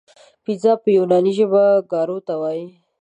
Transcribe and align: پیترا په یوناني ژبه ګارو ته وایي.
پیترا 0.43 0.73
په 0.83 0.89
یوناني 0.97 1.31
ژبه 1.37 1.63
ګارو 1.91 2.17
ته 2.27 2.33
وایي. 2.41 2.65